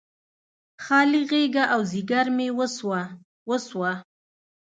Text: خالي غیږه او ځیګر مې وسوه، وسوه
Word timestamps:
خالي 0.83 1.21
غیږه 1.29 1.63
او 1.73 1.81
ځیګر 1.91 2.25
مې 2.37 2.47
وسوه، 2.57 3.01
وسوه 3.49 3.91